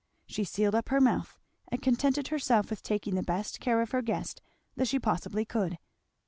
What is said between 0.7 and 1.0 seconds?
up her